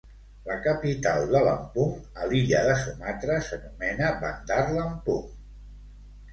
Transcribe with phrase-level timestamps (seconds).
[0.45, 1.91] La capital de Lampung,
[2.23, 5.33] a l'illa de Sumatra, s'anomena Bandar Lampung.